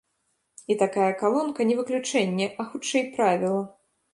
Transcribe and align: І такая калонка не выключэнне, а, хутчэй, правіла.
І 0.73 0.77
такая 0.83 1.09
калонка 1.19 1.67
не 1.73 1.77
выключэнне, 1.81 2.51
а, 2.63 2.67
хутчэй, 2.71 3.07
правіла. 3.19 3.63